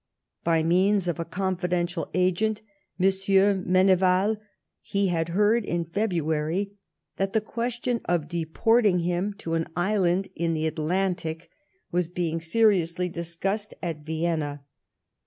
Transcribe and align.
By 0.43 0.63
means 0.63 1.07
of 1.07 1.19
a 1.19 1.25
confidential 1.25 2.09
agent, 2.15 2.63
31. 2.99 3.65
Menevi.l, 3.65 4.35
he 4.81 5.09
had 5.09 5.29
heard 5.29 5.63
in 5.63 5.85
February 5.85 6.71
that 7.17 7.33
the 7.33 7.39
question 7.39 8.01
of 8.05 8.27
deporting 8.27 9.01
him 9.01 9.35
to 9.35 9.53
an 9.53 9.67
island 9.75 10.29
in 10.35 10.55
the 10.55 10.65
Atlantic 10.65 11.51
was 11.91 12.07
being 12.07 12.41
seriously 12.41 13.09
discussed 13.09 13.75
at 13.83 13.99
Vienna. 13.99 14.63